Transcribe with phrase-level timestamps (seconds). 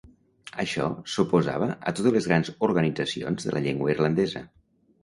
[0.63, 4.49] Això s'oposava a totes les grans organitzacions de la llengua irlandesa.